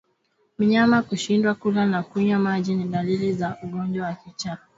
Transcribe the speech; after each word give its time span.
Mnyama 0.59 0.97
kushindwa 1.07 1.53
kula 1.61 1.85
na 1.85 2.03
kunywa 2.03 2.39
maji 2.39 2.75
ni 2.75 2.85
dalili 2.87 3.33
za 3.33 3.57
ugonjwa 3.63 4.05
wa 4.07 4.13
kichaa 4.13 4.57